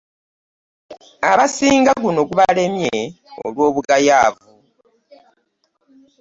Abasinga 1.29 1.91
guno 2.03 2.21
gubalemye 2.29 2.95
olwobugayaavu. 3.45 4.45